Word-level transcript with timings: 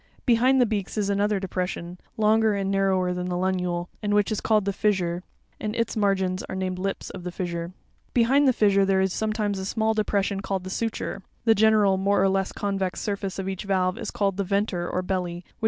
Behind 0.25 0.59
the 0.59 0.65
beaks 0.65 0.97
is 0.97 1.11
another 1.11 1.39
depression, 1.39 1.99
longer 2.17 2.55
and 2.55 2.71
narrower 2.71 3.13
than 3.13 3.29
the 3.29 3.35
funule, 3.37 3.87
and 4.01 4.15
which 4.15 4.31
is 4.31 4.41
called 4.41 4.65
the 4.65 4.73
fissure 4.73 5.17
(f}, 5.17 5.23
and 5.59 5.75
its 5.75 5.95
margins 5.95 6.41
are 6.49 6.55
named 6.55 6.79
lips 6.79 7.11
of 7.11 7.23
the 7.23 7.31
fissure 7.31 7.65
(Uf). 7.65 8.13
Behind 8.15 8.47
the 8.47 8.51
fissure 8.51 8.83
there 8.83 8.99
is 9.01 9.13
sometimes 9.13 9.59
a 9.59 9.61
smali 9.61 9.93
depression 9.93 10.39
called 10.39 10.63
the 10.63 10.71
suture 10.71 11.17
(s). 11.17 11.21
'The 11.45 11.53
general 11.53 11.97
more 11.97 12.19
or 12.23 12.29
less 12.29 12.51
convex 12.51 12.99
surface 12.99 13.37
of 13.37 13.47
each 13.47 13.65
valve 13.65 13.99
is 13.99 14.09
called 14.09 14.37
the 14.37 14.43
"'venter," 14.43 14.89
or 14.89 15.03
belly, 15.03 15.35
which 15.35 15.43
Fig. 15.45 15.53